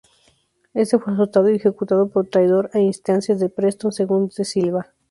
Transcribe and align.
Este 0.73 0.97
fue 0.97 1.13
azotado 1.13 1.51
y 1.51 1.57
ejecutado 1.57 2.09
por 2.09 2.25
traidor 2.27 2.71
a 2.73 2.79
instancias 2.79 3.39
de 3.39 3.49
Preston, 3.49 3.91
según 3.91 4.31
de 4.35 4.45
Silva. 4.45 4.87